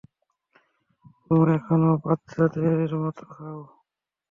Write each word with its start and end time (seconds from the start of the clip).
তুমি 1.21 1.49
এখনো 1.51 1.89
বাচ্চাদের 2.03 2.91
মতো 3.03 3.23
খাও। 3.33 3.59